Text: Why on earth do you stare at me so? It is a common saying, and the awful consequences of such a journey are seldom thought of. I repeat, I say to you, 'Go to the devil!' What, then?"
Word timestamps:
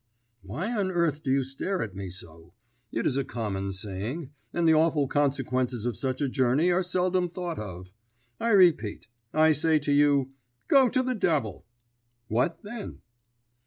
Why 0.41 0.75
on 0.75 0.89
earth 0.89 1.21
do 1.21 1.29
you 1.29 1.43
stare 1.43 1.83
at 1.83 1.93
me 1.93 2.09
so? 2.09 2.55
It 2.91 3.05
is 3.05 3.17
a 3.17 3.23
common 3.23 3.71
saying, 3.71 4.31
and 4.51 4.67
the 4.67 4.73
awful 4.73 5.07
consequences 5.07 5.85
of 5.85 5.95
such 5.95 6.21
a 6.21 6.27
journey 6.27 6.71
are 6.71 6.81
seldom 6.81 7.29
thought 7.29 7.59
of. 7.59 7.93
I 8.39 8.49
repeat, 8.49 9.05
I 9.31 9.51
say 9.51 9.77
to 9.77 9.91
you, 9.91 10.31
'Go 10.67 10.89
to 10.89 11.03
the 11.03 11.13
devil!' 11.13 11.67
What, 12.29 12.63
then?" 12.63 13.03